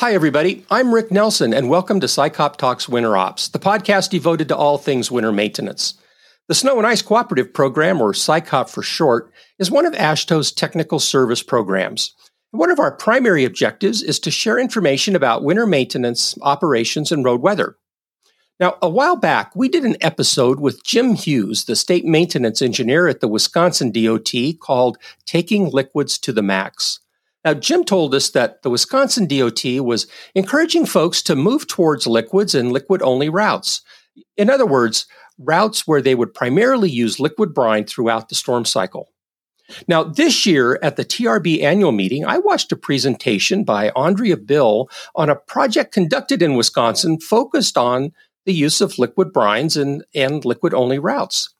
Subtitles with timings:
[0.00, 0.64] Hi, everybody.
[0.70, 4.78] I'm Rick Nelson, and welcome to SICOP Talks Winter Ops, the podcast devoted to all
[4.78, 5.92] things winter maintenance.
[6.48, 11.00] The Snow and Ice Cooperative Program, or SICOP for short, is one of AASHTO's technical
[11.00, 12.14] service programs.
[12.50, 17.42] One of our primary objectives is to share information about winter maintenance, operations, and road
[17.42, 17.76] weather.
[18.58, 23.06] Now, a while back, we did an episode with Jim Hughes, the state maintenance engineer
[23.06, 24.96] at the Wisconsin DOT, called
[25.26, 27.00] Taking Liquids to the Max.
[27.44, 32.54] Now, Jim told us that the Wisconsin DOT was encouraging folks to move towards liquids
[32.54, 33.82] and liquid only routes.
[34.36, 35.06] In other words,
[35.38, 39.08] routes where they would primarily use liquid brine throughout the storm cycle.
[39.88, 44.90] Now, this year at the TRB annual meeting, I watched a presentation by Andrea Bill
[45.14, 48.12] on a project conducted in Wisconsin focused on
[48.46, 51.54] the use of liquid brines and, and liquid only routes.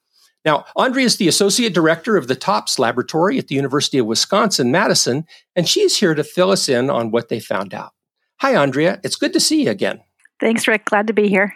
[0.45, 4.71] Now, Andrea is the Associate Director of the TOPS Laboratory at the University of Wisconsin
[4.71, 7.93] Madison, and she's here to fill us in on what they found out.
[8.41, 9.01] Hi, Andrea.
[9.05, 10.01] It's good to see you again.
[10.41, 10.87] Thanks, Rick.
[10.87, 11.55] Glad to be here.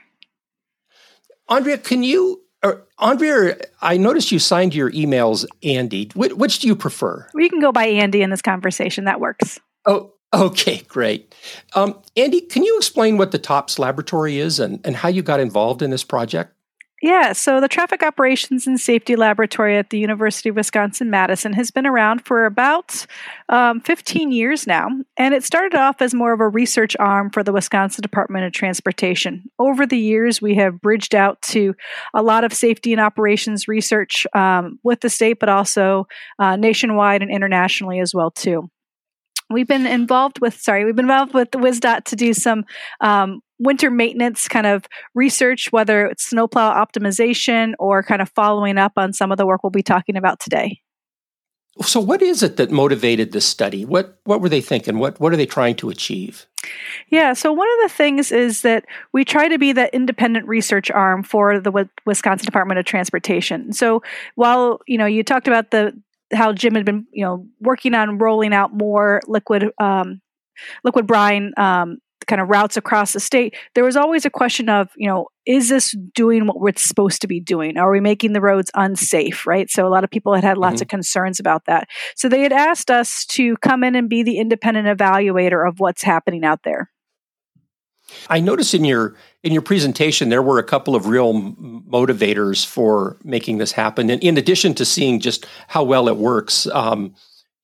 [1.49, 6.11] Andrea, can you, or Andrea, I noticed you signed your emails Andy.
[6.15, 7.27] Which, which do you prefer?
[7.33, 9.05] We can go by Andy in this conversation.
[9.05, 9.59] That works.
[9.87, 11.35] Oh, okay, great.
[11.75, 15.41] Um, Andy, can you explain what the TOPS Laboratory is and, and how you got
[15.41, 16.55] involved in this project?
[17.05, 21.71] Yeah, so the Traffic Operations and Safety Laboratory at the University of Wisconsin Madison has
[21.71, 23.05] been around for about
[23.51, 24.89] um, 15 years now,
[25.19, 28.53] and it started off as more of a research arm for the Wisconsin Department of
[28.53, 29.43] Transportation.
[29.59, 31.75] Over the years, we have bridged out to
[32.15, 36.07] a lot of safety and operations research um, with the state, but also
[36.39, 38.71] uh, nationwide and internationally as well too
[39.51, 42.65] we've been involved with sorry we've been involved with wisdot to do some
[43.01, 48.93] um, winter maintenance kind of research, whether it's snowplow optimization or kind of following up
[48.97, 50.81] on some of the work we'll be talking about today.
[51.83, 53.85] So, what is it that motivated this study?
[53.85, 54.99] What what were they thinking?
[54.99, 56.47] What what are they trying to achieve?
[57.11, 60.91] Yeah, so one of the things is that we try to be that independent research
[60.91, 63.73] arm for the Wisconsin Department of Transportation.
[63.73, 64.03] So,
[64.37, 65.93] while you know you talked about the
[66.33, 70.21] how Jim had been you know working on rolling out more liquid um,
[70.85, 74.91] liquid brine um, kind of routes across the state, there was always a question of,
[74.97, 77.77] you know, is this doing what we're supposed to be doing?
[77.77, 79.71] Are we making the roads unsafe, right?
[79.71, 80.83] So a lot of people had had lots mm-hmm.
[80.83, 81.89] of concerns about that.
[82.17, 86.03] So they had asked us to come in and be the independent evaluator of what's
[86.03, 86.91] happening out there.
[88.29, 93.17] I noticed in your in your presentation there were a couple of real motivators for
[93.25, 94.11] making this happen.
[94.11, 97.15] And in addition to seeing just how well it works, um,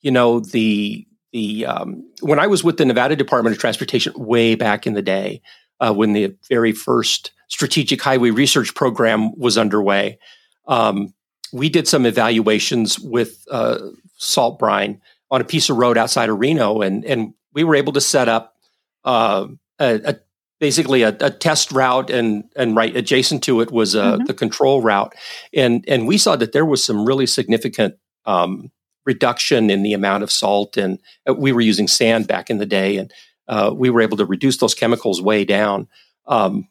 [0.00, 4.54] you know the the um, when I was with the Nevada Department of Transportation way
[4.54, 5.42] back in the day,
[5.80, 10.18] uh, when the very first strategic highway research program was underway,
[10.66, 11.12] um,
[11.52, 13.78] we did some evaluations with uh,
[14.16, 17.92] salt brine on a piece of road outside of Reno, and and we were able
[17.92, 18.56] to set up
[19.04, 19.46] uh,
[19.78, 20.16] a, a,
[20.58, 24.24] basically a, a, test route, and and right adjacent to it was uh, mm-hmm.
[24.24, 25.14] the control route,
[25.54, 28.70] and and we saw that there was some really significant um,
[29.04, 30.76] reduction in the amount of salt.
[30.76, 33.12] And uh, we were using sand back in the day, and
[33.48, 35.88] uh, we were able to reduce those chemicals way down.
[36.26, 36.68] Um,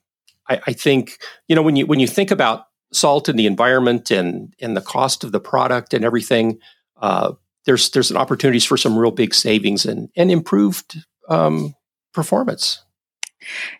[0.47, 4.11] I, I, think you know when you when you think about salt in the environment
[4.11, 6.59] and and the cost of the product and everything,
[6.97, 7.33] uh,
[7.65, 11.75] there's there's opportunities for some real big savings and and improved um,
[12.13, 12.83] performance.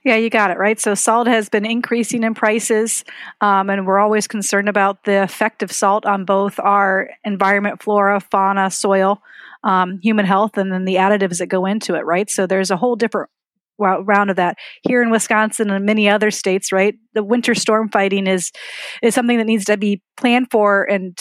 [0.03, 0.80] Yeah, you got it right.
[0.80, 3.03] So salt has been increasing in prices,
[3.42, 8.20] um, and we're always concerned about the effect of salt on both our environment, flora,
[8.20, 9.22] fauna, soil,
[9.64, 12.06] um, human health, and then the additives that go into it.
[12.06, 12.30] Right.
[12.30, 13.30] So there's a whole different
[13.78, 16.72] round of that here in Wisconsin and many other states.
[16.72, 16.96] Right.
[17.14, 18.52] The winter storm fighting is
[19.02, 21.18] is something that needs to be planned for and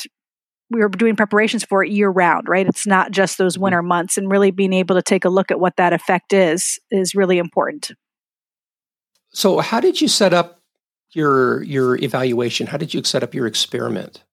[0.71, 2.67] we are doing preparations for it year round, right?
[2.67, 3.65] It's not just those mm-hmm.
[3.65, 6.79] winter months, and really being able to take a look at what that effect is
[6.91, 7.91] is really important.
[9.31, 10.61] So, how did you set up
[11.13, 12.67] your your evaluation?
[12.67, 14.25] How did you set up your experiment?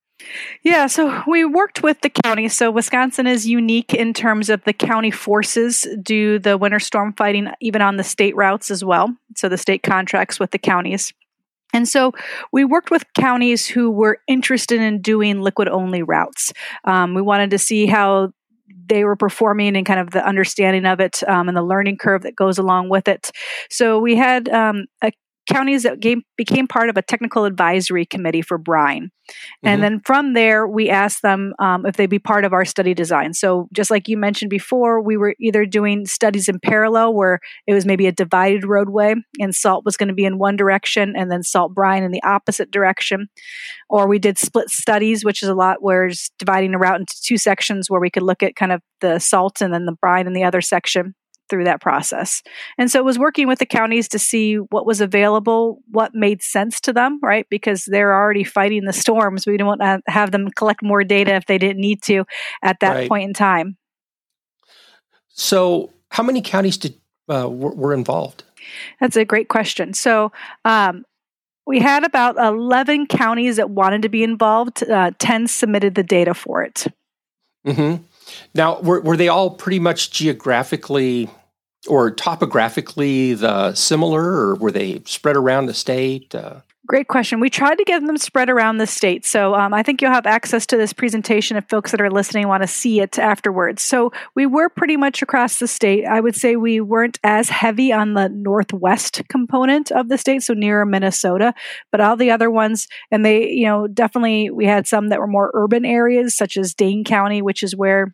[0.64, 2.48] Yeah, so we worked with the county.
[2.48, 7.50] So Wisconsin is unique in terms of the county forces do the winter storm fighting
[7.60, 9.16] even on the state routes as well.
[9.36, 11.14] So the state contracts with the counties.
[11.74, 12.14] And so
[12.52, 16.54] we worked with counties who were interested in doing liquid only routes.
[16.86, 18.32] Um, we wanted to see how
[18.88, 22.24] they were performing and kind of the understanding of it um, and the learning curve
[22.24, 23.32] that goes along with it.
[23.70, 25.12] So we had um, a
[25.48, 29.12] counties that game, became part of a technical advisory committee for brine.
[29.30, 29.68] Mm-hmm.
[29.68, 32.94] And then from there, we asked them um, if they'd be part of our study
[32.94, 33.34] design.
[33.34, 37.74] So, just like you mentioned before, we were either doing studies in parallel where it
[37.74, 41.32] was maybe a divided roadway and salt was going to be in one direction and
[41.32, 43.28] then salt brine in the opposite direction.
[43.90, 47.22] Or we did split studies, which is a lot where it's dividing a route into
[47.24, 50.28] two sections where we could look at kind of the salt and then the brine
[50.28, 51.16] in the other section
[51.50, 52.42] through that process.
[52.78, 56.42] And so it was working with the counties to see what was available, what made
[56.42, 57.46] sense to them, right?
[57.50, 59.46] Because they're already fighting the storms.
[59.46, 62.26] We don't want to have them collect more data if they didn't need to
[62.64, 63.10] at that right.
[63.10, 63.78] point in time.
[65.30, 66.96] So, how many counties did
[67.28, 68.44] uh, were, were, involved?
[69.02, 69.94] That's a great question.
[69.94, 70.32] So,
[70.64, 71.04] um,
[71.68, 74.84] we had about 11 counties that wanted to be involved.
[74.84, 76.86] Uh, 10 submitted the data for it.
[77.66, 78.04] Mm-hmm.
[78.54, 81.30] Now, were, were they all pretty much geographically
[81.88, 86.34] or topographically the similar, or were they spread around the state?
[86.34, 87.40] Uh, Great question.
[87.40, 89.26] We tried to get them spread around the state.
[89.26, 92.48] So um, I think you'll have access to this presentation if folks that are listening
[92.48, 93.82] want to see it afterwards.
[93.82, 96.06] So we were pretty much across the state.
[96.06, 100.54] I would say we weren't as heavy on the northwest component of the state, so
[100.54, 101.56] near Minnesota,
[101.92, 105.26] but all the other ones, and they, you know, definitely we had some that were
[105.26, 108.14] more urban areas, such as Dane County, which is where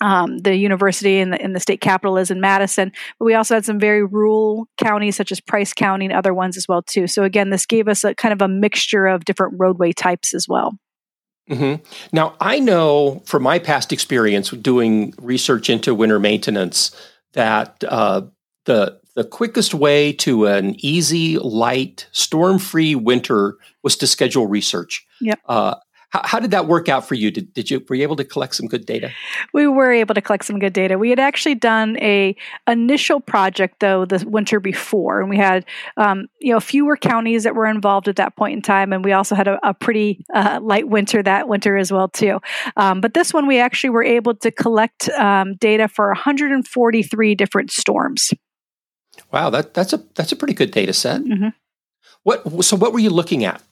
[0.00, 3.54] um, the university and the, in the state capital is in Madison, but we also
[3.54, 7.06] had some very rural counties such as Price County and other ones as well too.
[7.06, 10.46] So again, this gave us a kind of a mixture of different roadway types as
[10.48, 10.78] well.
[11.50, 11.84] Mm-hmm.
[12.12, 16.90] Now, I know from my past experience doing research into winter maintenance
[17.34, 18.22] that uh,
[18.64, 25.06] the the quickest way to an easy, light, storm-free winter was to schedule research.
[25.22, 25.40] Yep.
[25.46, 25.76] Uh,
[26.10, 27.30] how, how, did that work out for you?
[27.30, 29.10] Did, did you were you able to collect some good data?
[29.52, 30.98] We were able to collect some good data.
[30.98, 32.36] We had actually done a
[32.68, 35.64] initial project though the winter before, and we had
[35.96, 39.12] um, you know fewer counties that were involved at that point in time, and we
[39.12, 42.40] also had a, a pretty uh, light winter that winter as well too.
[42.76, 47.70] Um, but this one we actually were able to collect um, data for 143 different
[47.70, 48.32] storms.
[49.32, 51.22] Wow, that that's a that's a pretty good data set.
[51.22, 51.48] Mm-hmm.
[52.22, 53.62] What so what were you looking at?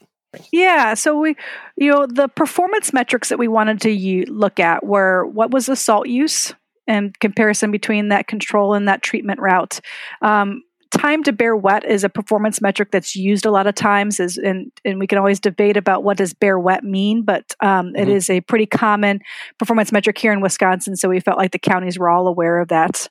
[0.53, 1.37] Yeah, so we,
[1.77, 5.67] you know, the performance metrics that we wanted to u- look at were what was
[5.67, 6.55] the salt use
[6.87, 9.81] and comparison between that control and that treatment route.
[10.23, 14.21] Um, time to bare wet is a performance metric that's used a lot of times
[14.21, 17.87] is and and we can always debate about what does bare wet mean but um,
[17.87, 17.97] mm-hmm.
[17.97, 19.21] it is a pretty common
[19.59, 22.69] performance metric here in wisconsin so we felt like the counties were all aware of
[22.69, 23.09] that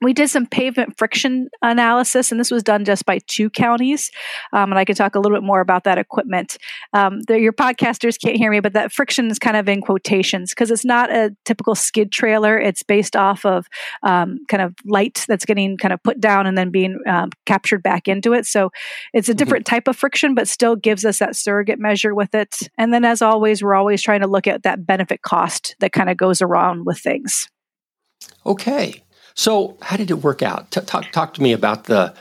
[0.00, 4.10] we did some pavement friction analysis, and this was done just by two counties.
[4.52, 6.58] Um, and I can talk a little bit more about that equipment.
[6.92, 10.70] Um, your podcasters can't hear me, but that friction is kind of in quotations because
[10.70, 12.58] it's not a typical skid trailer.
[12.58, 13.66] It's based off of
[14.02, 17.82] um, kind of light that's getting kind of put down and then being um, captured
[17.82, 18.46] back into it.
[18.46, 18.70] So
[19.12, 19.38] it's a mm-hmm.
[19.38, 19.76] different mm-hmm.
[19.76, 22.68] type of friction, but still gives us that surrogate measure with it.
[22.78, 26.10] And then, as always, we're always trying to look at that benefit cost that kind
[26.10, 27.48] of goes around with things.
[28.46, 29.03] Okay.
[29.34, 30.70] So, how did it work out?
[30.70, 32.14] T- talk talk to me about the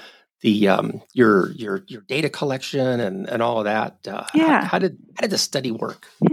[0.44, 3.98] the um, your your your data collection and and all of that.
[4.06, 4.62] Uh, yeah.
[4.62, 6.07] How, how, did how did the study work?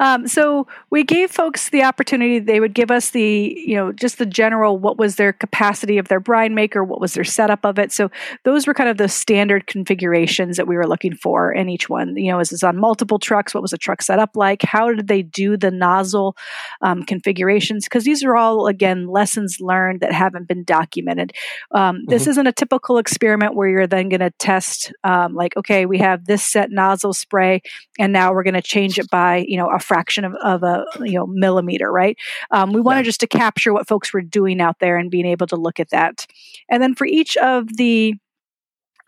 [0.00, 2.38] Um, so we gave folks the opportunity.
[2.38, 6.08] They would give us the you know just the general what was their capacity of
[6.08, 7.90] their brine maker, what was their setup of it.
[7.90, 8.10] So
[8.44, 12.16] those were kind of the standard configurations that we were looking for in each one.
[12.16, 13.54] You know, is this on multiple trucks?
[13.54, 14.62] What was the truck setup like?
[14.62, 16.36] How did they do the nozzle
[16.82, 17.86] um, configurations?
[17.86, 21.32] Because these are all again lessons learned that haven't been documented.
[21.70, 22.30] Um, this mm-hmm.
[22.32, 25.98] isn't a typical experiment experiment where you're then going to test, um, like, okay, we
[25.98, 27.60] have this set nozzle spray,
[27.98, 30.84] and now we're going to change it by, you know, a fraction of, of a,
[31.00, 32.16] you know, millimeter, right?
[32.50, 33.04] Um, we wanted yeah.
[33.04, 35.90] just to capture what folks were doing out there and being able to look at
[35.90, 36.26] that.
[36.70, 38.14] And then for each of the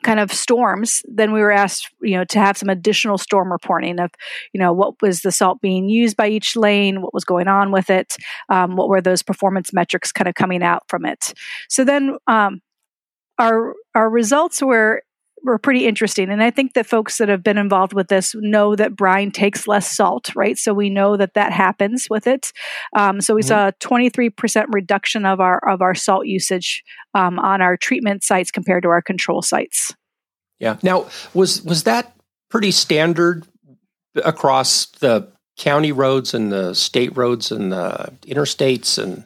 [0.05, 3.99] kind of storms, then we were asked, you know, to have some additional storm reporting
[3.99, 4.11] of,
[4.53, 7.73] you know, what was the salt being used by each lane, what was going on
[7.73, 8.17] with it,
[8.49, 11.35] um, what were those performance metrics kind of coming out from it.
[11.69, 12.61] So then um,
[13.39, 15.03] our our results were
[15.45, 16.31] were pretty interesting.
[16.31, 19.67] And I think that folks that have been involved with this know that brine takes
[19.67, 20.59] less salt, right?
[20.59, 22.53] So we know that that happens with it.
[22.97, 23.49] Um, so we mm-hmm.
[23.49, 26.83] saw a 23% reduction of our of our salt usage
[27.15, 29.95] um, on our treatment sites compared to our control sites.
[30.59, 30.77] Yeah.
[30.83, 32.15] Now, was was that
[32.51, 33.47] pretty standard
[34.25, 39.25] across the county roads and the state roads and the interstates and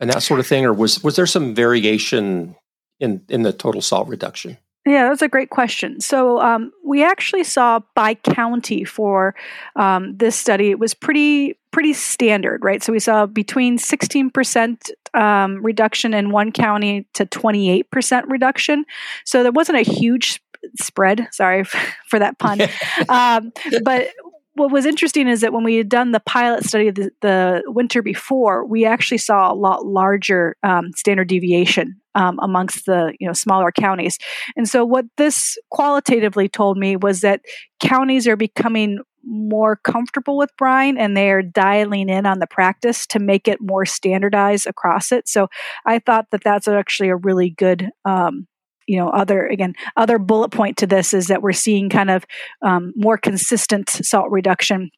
[0.00, 2.56] and that sort of thing, or was was there some variation
[3.00, 4.58] in in the total salt reduction?
[4.86, 6.00] Yeah, that's a great question.
[6.00, 9.34] So um, we actually saw by county for
[9.76, 12.82] um, this study, it was pretty pretty standard, right?
[12.82, 18.84] So we saw between 16% um, reduction in one county to 28% reduction.
[19.24, 20.40] So there wasn't a huge
[20.80, 21.28] spread.
[21.32, 21.64] Sorry
[22.08, 22.60] for that pun.
[23.08, 24.10] um, but
[24.54, 28.02] what was interesting is that when we had done the pilot study the, the winter
[28.02, 33.32] before, we actually saw a lot larger um, standard deviation um, amongst the you know
[33.32, 34.18] smaller counties.
[34.56, 37.40] And so, what this qualitatively told me was that
[37.80, 43.06] counties are becoming more comfortable with brine and they are dialing in on the practice
[43.06, 45.26] to make it more standardized across it.
[45.28, 45.48] So
[45.86, 48.46] I thought that that's actually a really good um,
[48.86, 52.24] you know other again other bullet point to this is that we're seeing kind of
[52.62, 54.90] um, more consistent salt reduction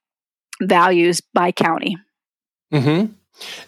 [0.63, 1.97] values by county
[2.73, 3.13] mm-hmm.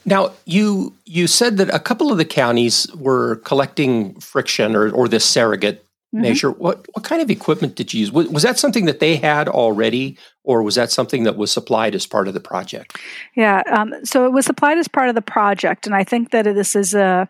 [0.05, 5.09] now you you said that a couple of the counties were collecting friction or, or
[5.09, 5.85] this surrogate
[6.15, 6.23] mm-hmm.
[6.23, 9.17] measure what what kind of equipment did you use was, was that something that they
[9.17, 12.99] had already or was that something that was supplied as part of the project
[13.37, 16.45] yeah um, so it was supplied as part of the project and i think that
[16.45, 17.29] this is a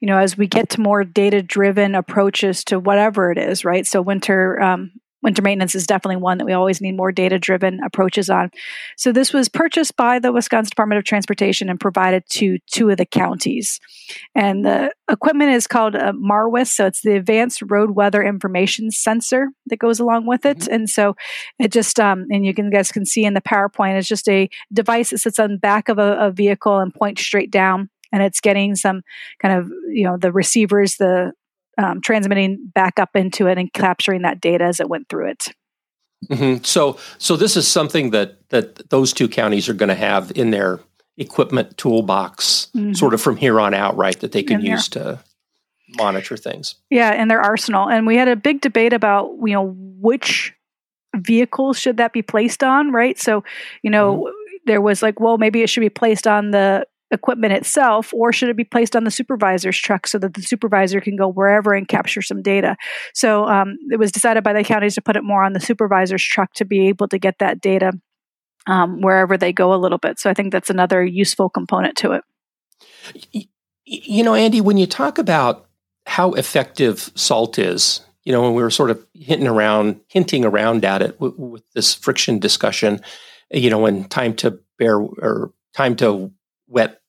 [0.00, 3.86] you know, as we get to more data driven approaches to whatever it is, right?
[3.86, 7.80] So winter um, winter maintenance is definitely one that we always need more data driven
[7.84, 8.50] approaches on.
[8.96, 12.98] So this was purchased by the Wisconsin Department of Transportation and provided to two of
[12.98, 13.80] the counties.
[14.34, 19.48] And the equipment is called a MARWIS, so it's the Advanced Road Weather Information Sensor
[19.66, 20.58] that goes along with it.
[20.58, 20.74] Mm-hmm.
[20.74, 21.16] And so
[21.58, 24.28] it just um, and you can you guys can see in the PowerPoint, it's just
[24.28, 27.90] a device that sits on the back of a, a vehicle and points straight down
[28.12, 29.02] and it's getting some
[29.40, 31.32] kind of you know the receivers the
[31.78, 35.48] um, transmitting back up into it and capturing that data as it went through it
[36.28, 36.62] mm-hmm.
[36.64, 40.50] so so this is something that that those two counties are going to have in
[40.50, 40.80] their
[41.16, 42.92] equipment toolbox mm-hmm.
[42.92, 45.18] sort of from here on out right that they can use to
[45.96, 49.74] monitor things yeah in their arsenal and we had a big debate about you know
[50.00, 50.52] which
[51.16, 53.42] vehicles should that be placed on right so
[53.82, 54.56] you know mm-hmm.
[54.66, 58.48] there was like well maybe it should be placed on the equipment itself, or should
[58.48, 61.88] it be placed on the supervisor's truck so that the supervisor can go wherever and
[61.88, 62.76] capture some data?
[63.14, 66.22] So um, it was decided by the counties to put it more on the supervisor's
[66.22, 67.92] truck to be able to get that data
[68.66, 70.18] um, wherever they go a little bit.
[70.18, 73.46] So I think that's another useful component to it.
[73.84, 75.66] You know, Andy, when you talk about
[76.06, 80.84] how effective salt is, you know, when we were sort of hinting around, hinting around
[80.84, 83.00] at it with, with this friction discussion,
[83.50, 86.30] you know, when time to bare or time to
[86.68, 87.00] wet,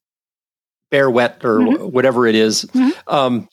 [0.91, 1.83] bare wet, or mm-hmm.
[1.85, 2.65] whatever it is.
[2.65, 3.13] Mm-hmm.
[3.13, 3.49] Um,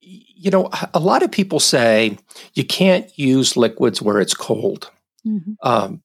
[0.00, 2.16] you know, a lot of people say
[2.54, 4.90] you can't use liquids where it's cold.
[5.26, 5.52] Mm-hmm.
[5.62, 6.02] Um,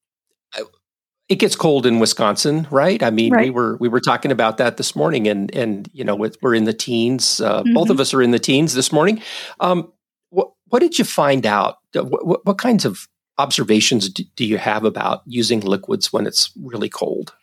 [1.27, 3.01] it gets cold in Wisconsin, right?
[3.01, 3.45] I mean, right.
[3.45, 6.65] we were we were talking about that this morning, and and you know, we're in
[6.65, 7.41] the teens.
[7.41, 7.73] Uh, mm-hmm.
[7.73, 9.21] Both of us are in the teens this morning.
[9.59, 9.91] Um,
[10.29, 11.77] what what did you find out?
[11.93, 13.07] What, what, what kinds of
[13.37, 17.33] observations do, do, you have about using liquids when it's really cold?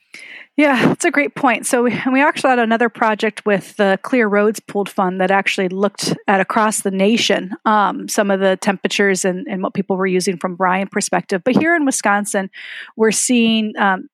[0.57, 1.67] Yeah, that's a great point.
[1.67, 5.69] So we, we actually had another project with the Clear Roads Pooled Fund that actually
[5.69, 10.07] looked at across the nation um, some of the temperatures and, and what people were
[10.07, 11.43] using from brine perspective.
[11.43, 12.51] But here in Wisconsin,
[12.97, 14.09] we're seeing um,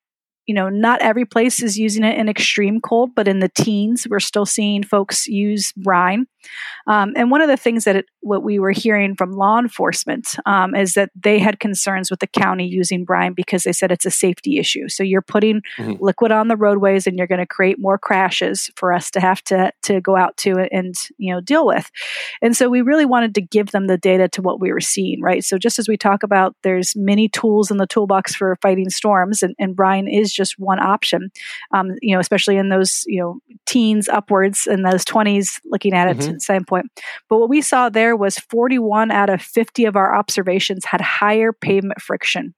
[0.49, 4.07] you know, not every place is using it in extreme cold, but in the teens,
[4.09, 6.27] we're still seeing folks use brine.
[6.87, 10.37] Um, and one of the things that it, what we were hearing from law enforcement
[10.47, 14.07] um, is that they had concerns with the county using brine because they said it's
[14.07, 14.89] a safety issue.
[14.89, 16.03] So you're putting mm-hmm.
[16.03, 19.43] liquid on the roadways, and you're going to create more crashes for us to have
[19.45, 21.91] to to go out to and you know deal with.
[22.43, 25.21] And so we really wanted to give them the data to what we were seeing,
[25.21, 25.45] right?
[25.45, 29.43] So just as we talk about, there's many tools in the toolbox for fighting storms,
[29.43, 31.31] and, and brine is just one option.
[31.73, 36.09] Um, you know, especially in those you know teens upwards in those 20s, looking at
[36.09, 36.31] it mm-hmm.
[36.39, 36.87] At same point.
[37.29, 41.53] But what we saw there was 41 out of 50 of our observations had higher
[41.53, 42.55] pavement friction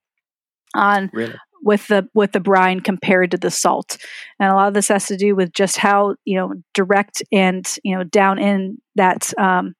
[0.74, 1.34] on really?
[1.62, 3.96] with the with the brine compared to the salt
[4.38, 7.76] and a lot of this has to do with just how you know direct and
[7.82, 9.74] you know down in that um,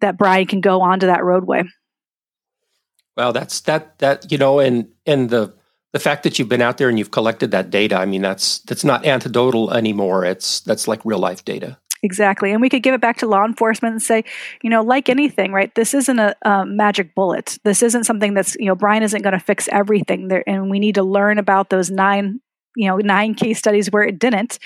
[0.00, 1.62] that brine can go onto that roadway
[3.16, 5.54] well that's that that you know and and the
[5.92, 8.60] the fact that you've been out there and you've collected that data, I mean, that's
[8.60, 10.24] that's not anecdotal anymore.
[10.24, 11.78] It's that's like real life data.
[12.02, 12.50] Exactly.
[12.50, 14.24] And we could give it back to law enforcement and say,
[14.62, 15.72] you know, like anything, right?
[15.74, 17.58] This isn't a, a magic bullet.
[17.62, 20.42] This isn't something that's, you know, brine isn't going to fix everything there.
[20.46, 22.40] And we need to learn about those nine,
[22.74, 24.58] you know, nine case studies where it didn't,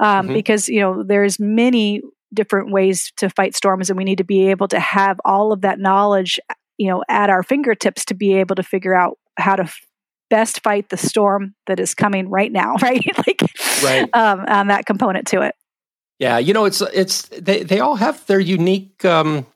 [0.00, 0.34] um, mm-hmm.
[0.34, 2.00] because, you know, there's many
[2.32, 5.60] different ways to fight storms and we need to be able to have all of
[5.62, 6.40] that knowledge,
[6.78, 9.70] you know, at our fingertips to be able to figure out how to
[10.30, 13.04] best fight the storm that is coming right now, right?
[13.26, 13.42] like
[13.82, 14.08] right.
[14.14, 15.54] Um, on that component to it.
[16.18, 19.46] Yeah, you know, it's it's they they all have their unique um,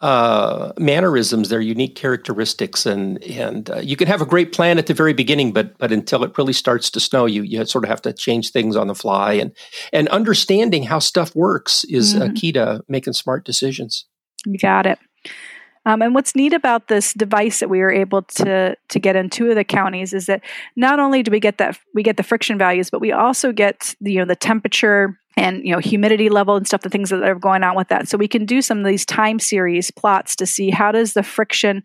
[0.00, 4.86] uh, mannerisms, their unique characteristics, and and uh, you can have a great plan at
[4.86, 7.90] the very beginning, but but until it really starts to snow, you you sort of
[7.90, 9.52] have to change things on the fly, and
[9.92, 12.30] and understanding how stuff works is mm-hmm.
[12.30, 14.06] a key to making smart decisions.
[14.46, 14.98] You got it.
[15.90, 19.28] Um, and what's neat about this device that we were able to to get in
[19.28, 20.42] two of the counties is that
[20.76, 23.96] not only do we get that we get the friction values, but we also get
[24.00, 27.24] the, you know the temperature and you know humidity level and stuff the things that
[27.24, 30.36] are going on with that so we can do some of these time series plots
[30.36, 31.82] to see how does the friction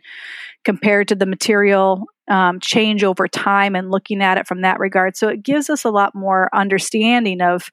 [0.65, 5.15] compared to the material um, change over time and looking at it from that regard.
[5.15, 7.71] So it gives us a lot more understanding of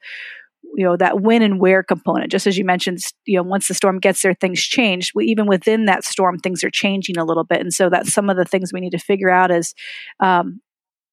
[0.75, 2.31] you know that when and where component.
[2.31, 5.13] Just as you mentioned you know once the storm gets there things change.
[5.15, 7.61] We, even within that storm things are changing a little bit.
[7.61, 9.75] And so that's some of the things we need to figure out is
[10.21, 10.61] um,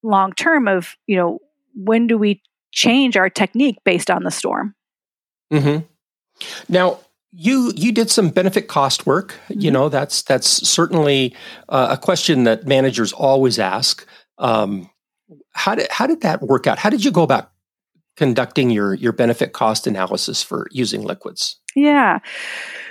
[0.02, 1.38] long term of you know
[1.74, 4.74] when do we change our technique based on the storm?
[5.52, 5.84] Mm-hmm.
[6.68, 7.00] now
[7.32, 9.34] you you did some benefit cost work.
[9.48, 9.60] Mm-hmm.
[9.60, 11.34] you know that's that's certainly
[11.68, 14.06] uh, a question that managers always ask.
[14.38, 14.88] Um,
[15.52, 16.78] how did how did that work out?
[16.78, 17.50] How did you go about
[18.20, 21.56] conducting your your benefit cost analysis for using liquids?
[21.74, 22.18] Yeah.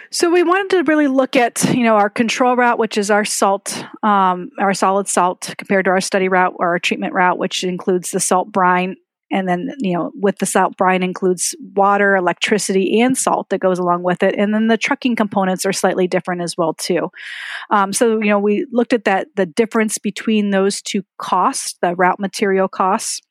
[0.09, 3.23] So we wanted to really look at you know our control route which is our
[3.23, 7.63] salt um, our solid salt compared to our study route or our treatment route which
[7.63, 8.95] includes the salt brine.
[9.31, 13.77] And then you know with the salt brine includes water electricity and salt that goes
[13.77, 14.33] along with it.
[14.35, 17.11] And then the trucking components are slightly different as well too.
[17.69, 21.95] Um, so you know we looked at that the difference between those two costs the
[21.95, 23.21] route material costs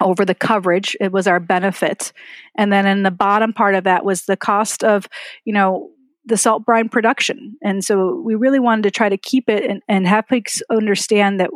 [0.00, 2.12] over the coverage it was our benefit.
[2.56, 5.08] And then in the bottom part of that was the cost of
[5.44, 5.90] you know
[6.26, 7.56] the salt brine production.
[7.62, 11.38] And so we really wanted to try to keep it and, and have folks understand
[11.40, 11.50] that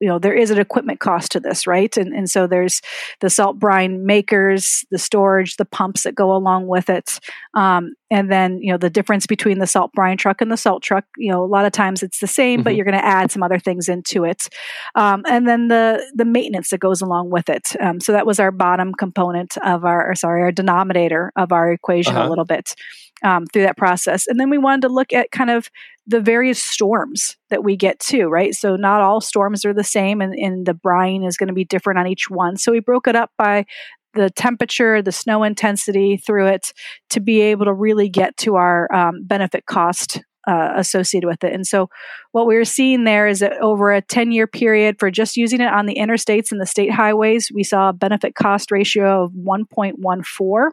[0.00, 1.96] you know there is an equipment cost to this right?
[1.96, 2.80] And and so there's
[3.20, 7.20] the salt brine makers the storage the pumps that go along with it.
[7.54, 10.82] Um, and then you know the difference between the salt brine truck and the salt
[10.82, 12.64] truck you know a lot of times it's the same mm-hmm.
[12.64, 14.48] but you're going to add some other things into it.
[14.94, 17.76] Um, and then the the maintenance that goes along with it.
[17.80, 22.16] Um, so that was our bottom component of our sorry our denominator of our equation
[22.16, 22.28] uh-huh.
[22.28, 22.74] a little bit
[23.24, 24.26] um, through that process.
[24.26, 25.68] And then we wanted to look at kind of
[26.06, 28.54] the various storms that we get too, right?
[28.54, 31.64] So not all storms are the same, and, and the brine is going to be
[31.64, 32.56] different on each one.
[32.56, 33.66] So we broke it up by
[34.14, 36.72] the temperature, the snow intensity through it
[37.10, 41.52] to be able to really get to our um, benefit cost uh, associated with it.
[41.52, 41.88] And so,
[42.32, 45.60] what we are seeing there is that over a 10 year period for just using
[45.60, 49.32] it on the interstates and the state highways, we saw a benefit cost ratio of
[49.32, 50.70] 1.14.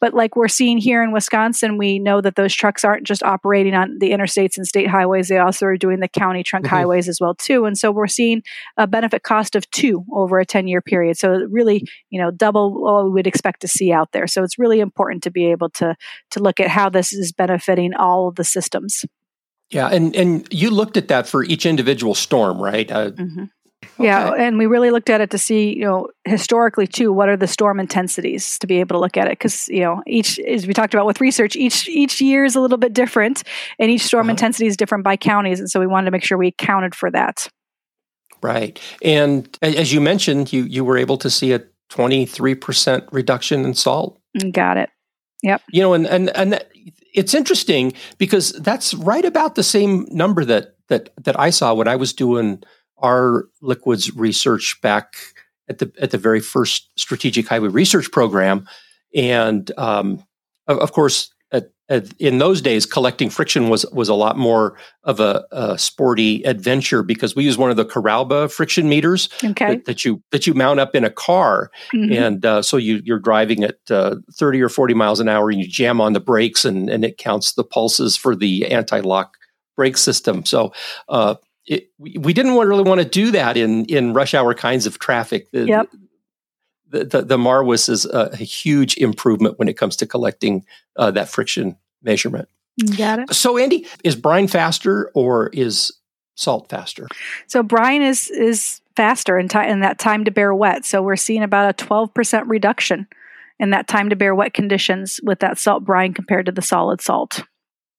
[0.00, 3.74] But like we're seeing here in Wisconsin, we know that those trucks aren't just operating
[3.74, 6.76] on the interstates and state highways; they also are doing the county trunk mm-hmm.
[6.76, 7.64] highways as well too.
[7.64, 8.42] And so we're seeing
[8.76, 11.16] a benefit cost of two over a ten-year period.
[11.16, 14.26] So really, you know, double what we would expect to see out there.
[14.26, 15.96] So it's really important to be able to
[16.30, 19.04] to look at how this is benefiting all of the systems.
[19.70, 22.90] Yeah, and and you looked at that for each individual storm, right?
[22.90, 23.44] Uh, mm-hmm.
[23.98, 24.06] Okay.
[24.06, 27.36] Yeah, and we really looked at it to see, you know, historically too, what are
[27.36, 30.68] the storm intensities to be able to look at it because you know each, as
[30.68, 33.42] we talked about with research, each each year is a little bit different,
[33.78, 34.30] and each storm uh-huh.
[34.30, 37.10] intensity is different by counties, and so we wanted to make sure we accounted for
[37.10, 37.48] that.
[38.40, 43.04] Right, and as you mentioned, you you were able to see a twenty three percent
[43.10, 44.20] reduction in salt.
[44.36, 44.90] Mm, got it.
[45.42, 45.62] Yep.
[45.72, 46.70] You know, and and and that,
[47.14, 51.88] it's interesting because that's right about the same number that that that I saw when
[51.88, 52.62] I was doing
[53.00, 55.14] our liquids research back
[55.68, 58.66] at the at the very first strategic highway research program,
[59.14, 60.24] and um,
[60.66, 64.76] of, of, course, at, at, in those days, collecting friction was was a lot more
[65.04, 69.76] of a, a sporty adventure because we use one of the Coralba friction meters okay.
[69.76, 72.12] that, that, you that you mount up in a car, mm-hmm.
[72.12, 75.60] and uh, so you you're driving at uh, thirty or forty miles an hour, and
[75.60, 79.34] you jam on the brakes, and and it counts the pulses for the anti lock
[79.76, 80.44] brake system.
[80.44, 80.72] So
[81.08, 81.36] uh,
[81.68, 85.50] it, we didn't really want to do that in in rush hour kinds of traffic.
[85.52, 85.88] The, yep.
[86.90, 90.64] The, the, the Marwis is a, a, huge improvement when it comes to collecting
[90.96, 92.48] uh, that friction measurement.
[92.96, 93.34] Got it.
[93.34, 95.92] So, Andy, is brine faster or is
[96.34, 97.06] salt faster?
[97.46, 100.86] So, brine is is faster in, time in that time to bare wet.
[100.86, 103.06] So, we're seeing about a twelve percent reduction
[103.58, 107.02] in that time to bare wet conditions with that salt brine compared to the solid
[107.02, 107.42] salt.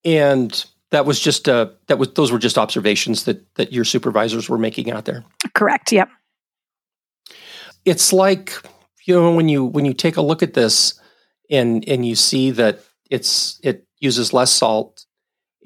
[0.03, 4.49] And that was just uh, that was those were just observations that that your supervisors
[4.49, 5.23] were making out there.
[5.53, 5.91] Correct.
[5.91, 6.09] Yep.
[7.85, 8.53] It's like
[9.05, 10.99] you know when you when you take a look at this
[11.49, 15.05] and and you see that it's it uses less salt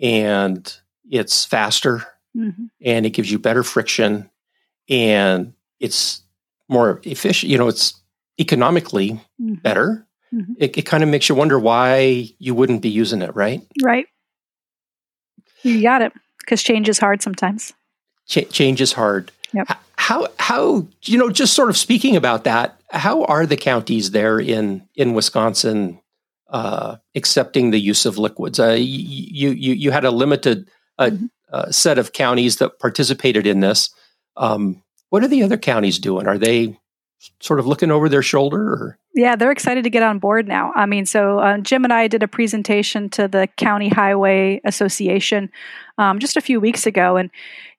[0.01, 0.75] and
[1.09, 2.05] it's faster
[2.36, 2.65] mm-hmm.
[2.81, 4.29] and it gives you better friction
[4.89, 6.23] and it's
[6.69, 7.51] more efficient.
[7.51, 8.01] You know, it's
[8.39, 9.55] economically mm-hmm.
[9.55, 10.07] better.
[10.33, 10.53] Mm-hmm.
[10.57, 13.62] It, it kind of makes you wonder why you wouldn't be using it, right?
[13.83, 14.07] Right.
[15.63, 16.13] You got it.
[16.39, 17.73] Because change is hard sometimes.
[18.28, 19.32] Ch- change is hard.
[19.54, 19.67] Yep.
[19.95, 24.39] How how you know just sort of speaking about that, how are the counties there
[24.39, 26.02] in in Wisconsin
[26.49, 28.60] uh, accepting the use of liquids?
[28.60, 31.26] Uh, you you you had a limited uh, mm-hmm.
[31.52, 33.91] Uh, set of counties that participated in this.
[34.38, 36.26] Um, what are the other counties doing?
[36.26, 36.80] Are they
[37.39, 38.62] sort of looking over their shoulder?
[38.62, 38.99] Or?
[39.15, 40.71] Yeah, they're excited to get on board now.
[40.75, 45.49] I mean, so uh, Jim and I did a presentation to the County Highway Association
[45.97, 47.29] um, just a few weeks ago, and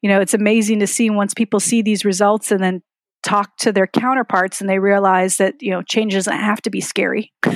[0.00, 2.82] you know, it's amazing to see once people see these results and then
[3.24, 6.80] talk to their counterparts and they realize that you know change doesn't have to be
[6.80, 7.32] scary.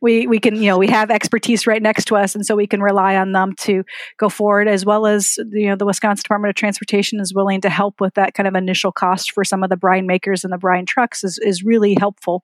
[0.00, 2.66] We we can you know we have expertise right next to us and so we
[2.66, 3.84] can rely on them to
[4.18, 7.70] go forward as well as you know the wisconsin department of transportation is willing to
[7.70, 10.58] help with that kind of initial cost for some of the brine makers and the
[10.58, 12.42] brine trucks is, is really helpful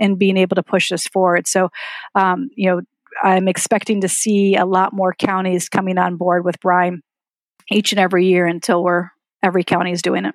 [0.00, 1.46] in being able to push this forward.
[1.46, 1.70] So
[2.16, 2.80] um, you know
[3.22, 7.02] i'm expecting to see a lot more counties coming on board with brine
[7.70, 9.10] each and every year until we're
[9.42, 10.34] every county is doing it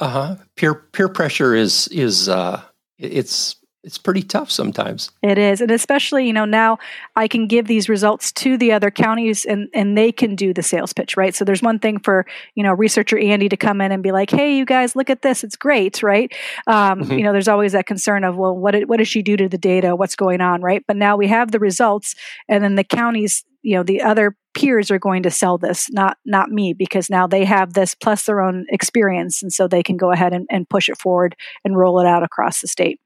[0.00, 2.60] uh-huh peer peer pressure is is uh
[2.98, 5.10] it's it's pretty tough sometimes.
[5.22, 5.60] It is.
[5.60, 6.78] And especially, you know, now
[7.16, 10.62] I can give these results to the other counties and, and they can do the
[10.62, 11.34] sales pitch, right?
[11.34, 14.30] So there's one thing for, you know, researcher Andy to come in and be like,
[14.30, 15.44] hey, you guys, look at this.
[15.44, 16.32] It's great, right?
[16.66, 17.12] Um, mm-hmm.
[17.12, 19.48] You know, there's always that concern of, well, what, did, what does she do to
[19.48, 19.94] the data?
[19.94, 20.82] What's going on, right?
[20.88, 22.14] But now we have the results
[22.48, 26.16] and then the counties you know the other peers are going to sell this not
[26.24, 29.96] not me because now they have this plus their own experience and so they can
[29.96, 33.00] go ahead and, and push it forward and roll it out across the state.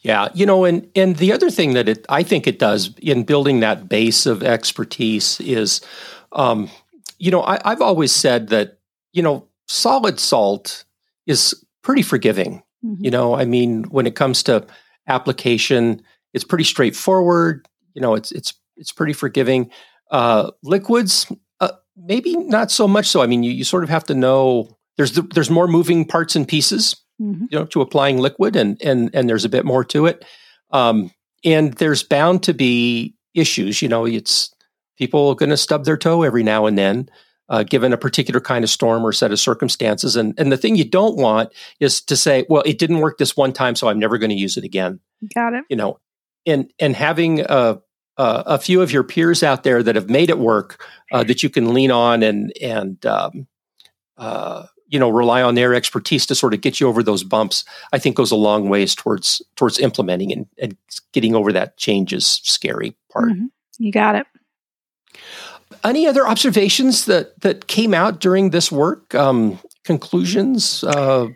[0.00, 3.24] Yeah you know and and the other thing that it i think it does in
[3.24, 5.80] building that base of expertise is
[6.32, 6.70] um,
[7.18, 8.78] you know I, i've always said that
[9.12, 10.84] you know solid salt
[11.26, 12.62] is pretty forgiving.
[12.84, 13.04] Mm-hmm.
[13.04, 14.66] you know i mean when it comes to
[15.06, 16.02] application
[16.34, 17.66] it's pretty straightforward.
[17.94, 19.70] You know it's it's it's pretty forgiving.
[20.10, 23.22] Uh, liquids, uh, maybe not so much so.
[23.22, 26.36] I mean, you, you sort of have to know there's the, there's more moving parts
[26.36, 27.44] and pieces, mm-hmm.
[27.50, 30.24] you know, to applying liquid, and and and there's a bit more to it.
[30.70, 31.10] Um,
[31.44, 33.82] and there's bound to be issues.
[33.82, 34.54] You know, it's
[34.96, 37.08] people are going to stub their toe every now and then.
[37.50, 40.16] Uh, given a particular kind of storm or set of circumstances.
[40.16, 43.36] And, and the thing you don't want is to say, well, it didn't work this
[43.36, 44.98] one time, so I'm never going to use it again.
[45.34, 45.64] Got it.
[45.68, 46.00] You know,
[46.46, 47.80] and, and having a,
[48.16, 51.42] uh, a few of your peers out there that have made it work uh, that
[51.42, 53.46] you can lean on and and um,
[54.16, 57.64] uh, you know rely on their expertise to sort of get you over those bumps.
[57.92, 60.76] I think goes a long ways towards towards implementing and, and
[61.12, 63.30] getting over that changes scary part.
[63.30, 63.46] Mm-hmm.
[63.78, 64.26] You got it.
[65.82, 69.14] Any other observations that that came out during this work?
[69.14, 71.28] Um, conclusions, uh,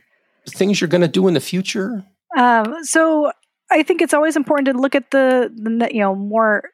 [0.49, 2.05] things you're going to do in the future.
[2.37, 3.31] Um, so
[3.71, 6.65] I think it's always important to look at the, the you know more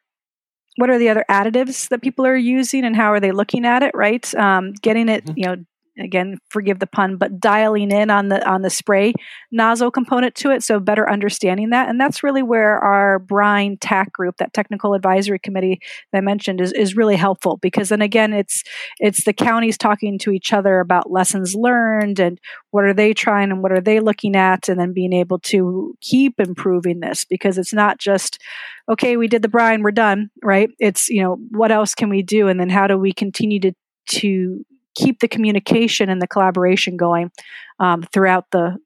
[0.76, 3.82] what are the other additives that people are using and how are they looking at
[3.82, 5.38] it right um, getting it mm-hmm.
[5.38, 5.56] you know
[5.98, 9.12] again forgive the pun but dialing in on the on the spray
[9.50, 11.88] nozzle component to it so better understanding that.
[11.88, 15.80] And that's really where our brine tac group that technical advisory committee
[16.12, 18.62] that i mentioned is, is really helpful because then again it's
[19.00, 22.38] it's the counties talking to each other about lessons learned and
[22.70, 25.94] what are they trying and what are they looking at and then being able to
[26.00, 28.40] keep improving this because it's not just
[28.88, 30.70] okay we did the brine we're done right?
[30.78, 32.48] It's you know what else can we do?
[32.48, 33.72] And then how do we continue to
[34.06, 37.30] to keep the communication and the collaboration going
[37.78, 38.78] um, throughout the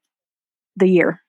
[0.75, 1.21] the year.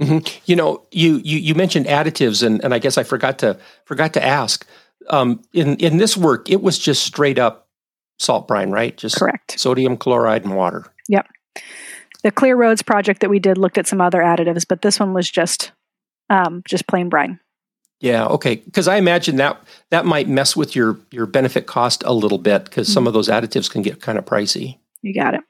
[0.00, 0.40] Mm-hmm.
[0.44, 4.12] You know, you, you you mentioned additives, and and I guess I forgot to forgot
[4.14, 4.66] to ask.
[5.08, 7.68] Um, in in this work, it was just straight up
[8.18, 8.96] salt brine, right?
[8.96, 9.58] Just correct.
[9.58, 10.84] Sodium chloride and water.
[11.08, 11.26] Yep.
[12.22, 15.14] The Clear Roads project that we did looked at some other additives, but this one
[15.14, 15.72] was just
[16.28, 17.40] um, just plain brine.
[18.00, 18.56] Yeah, okay.
[18.56, 22.64] Because I imagine that that might mess with your your benefit cost a little bit
[22.64, 22.94] because mm-hmm.
[22.94, 24.78] some of those additives can get kind of pricey.
[25.02, 25.40] You got it.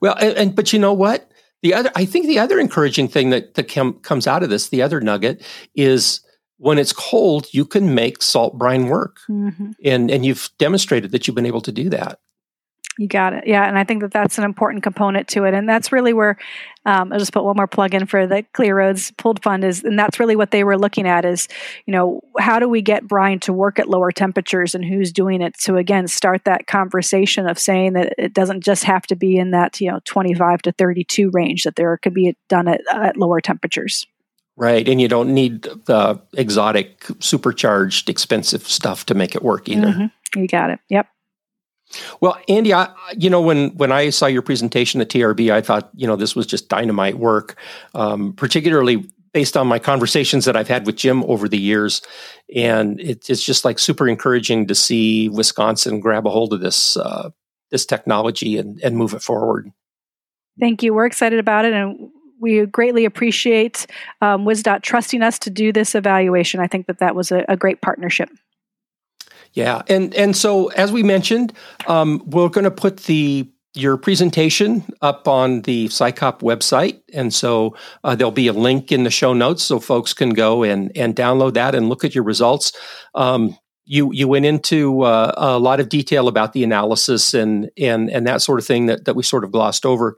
[0.00, 1.30] Well, and, and, but you know what?
[1.62, 4.68] The other, I think the other encouraging thing that that com- comes out of this,
[4.68, 5.42] the other nugget,
[5.74, 6.20] is
[6.56, 9.70] when it's cold, you can make salt brine work, mm-hmm.
[9.84, 12.18] and and you've demonstrated that you've been able to do that.
[12.98, 13.46] You got it.
[13.46, 13.66] Yeah.
[13.66, 15.54] And I think that that's an important component to it.
[15.54, 16.36] And that's really where
[16.84, 19.84] um, I'll just put one more plug in for the Clear Roads Pooled Fund is,
[19.84, 21.48] and that's really what they were looking at is,
[21.86, 25.40] you know, how do we get brine to work at lower temperatures and who's doing
[25.40, 25.58] it?
[25.58, 29.52] So again, start that conversation of saying that it doesn't just have to be in
[29.52, 33.40] that, you know, 25 to 32 range, that there could be done at, at lower
[33.40, 34.06] temperatures.
[34.56, 34.86] Right.
[34.86, 39.86] And you don't need the exotic, supercharged, expensive stuff to make it work either.
[39.86, 40.40] Mm-hmm.
[40.40, 40.80] You got it.
[40.90, 41.06] Yep.
[42.20, 45.90] Well, Andy, I, you know, when when I saw your presentation at TRB, I thought,
[45.94, 47.56] you know, this was just dynamite work,
[47.94, 52.02] um, particularly based on my conversations that I've had with Jim over the years,
[52.54, 56.96] and it, it's just like super encouraging to see Wisconsin grab a hold of this
[56.96, 57.30] uh,
[57.70, 59.70] this technology and, and move it forward.
[60.58, 60.92] Thank you.
[60.94, 63.86] We're excited about it, and we greatly appreciate
[64.20, 66.60] um, WisDOT trusting us to do this evaluation.
[66.60, 68.30] I think that that was a, a great partnership.
[69.52, 71.52] Yeah, and and so as we mentioned,
[71.86, 77.02] um, we're going to put the your presentation up on the SICOP website.
[77.12, 80.64] And so uh, there'll be a link in the show notes so folks can go
[80.64, 82.72] and, and download that and look at your results.
[83.14, 88.10] Um, you, you went into uh, a lot of detail about the analysis and, and,
[88.10, 90.16] and that sort of thing that, that we sort of glossed over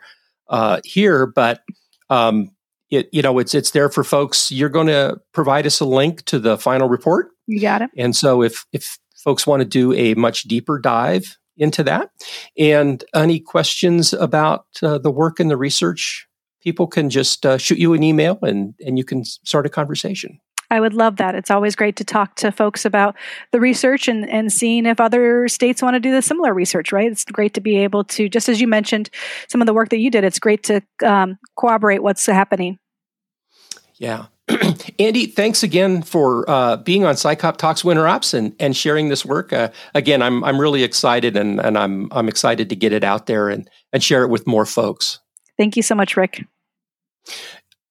[0.49, 1.63] uh, here, but
[2.09, 2.51] um,
[2.91, 4.51] it, you know, it's, it's there for folks.
[4.51, 7.31] You're going to provide us a link to the final report.
[7.47, 7.91] You got it.
[7.97, 12.11] And so if, if folks want to do a much deeper dive into that.
[12.59, 16.27] And any questions about uh, the work and the research,
[16.63, 20.41] people can just uh, shoot you an email and, and you can start a conversation.
[20.71, 21.35] I would love that.
[21.35, 23.15] It's always great to talk to folks about
[23.51, 27.13] the research and, and seeing if other states want to do the similar research, right?
[27.13, 29.11] It's great to be able to, just as you mentioned,
[29.49, 32.79] some of the work that you did, it's great to um, corroborate what's happening.
[33.97, 34.27] Yeah.
[34.99, 39.25] Andy, thanks again for uh, being on SICOP Talks Winter Ops and, and sharing this
[39.25, 39.53] work.
[39.53, 43.27] Uh, again, I'm I'm really excited and, and I'm I'm excited to get it out
[43.27, 45.21] there and, and share it with more folks.
[45.59, 46.45] Thank you so much, Rick.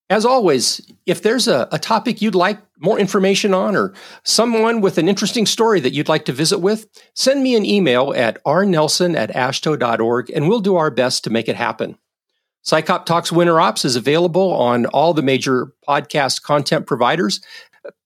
[0.10, 3.94] As always, if there's a, a topic you'd like more information on or
[4.24, 8.14] someone with an interesting story that you'd like to visit with, send me an email
[8.14, 11.98] at rnelson at aashto.org and we'll do our best to make it happen.
[12.64, 17.42] SICOP Talks Winter Ops is available on all the major podcast content providers.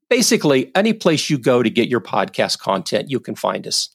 [0.09, 3.89] Basically, any place you go to get your podcast content, you can find us.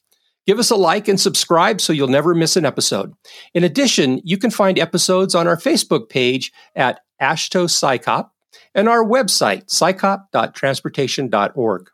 [0.45, 3.11] Give us a like and subscribe so you'll never miss an episode.
[3.53, 8.29] In addition, you can find episodes on our Facebook page at AASHTO SICOP
[8.75, 11.89] and our website, sicop.transportation.org.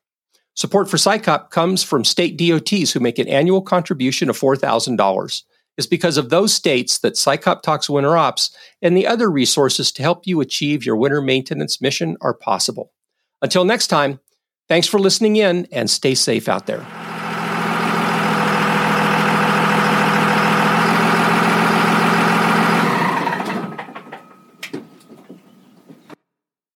[0.55, 5.43] Support for SICOP comes from state DOTs who make an annual contribution of $4,000
[5.77, 10.01] is because of those states that SICOP Talks Winter Ops and the other resources to
[10.01, 12.91] help you achieve your winter maintenance mission are possible.
[13.41, 14.19] Until next time,
[14.67, 16.85] thanks for listening in and stay safe out there.